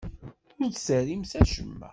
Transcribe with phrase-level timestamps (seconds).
[0.61, 1.89] Ur d-terrimt acemma.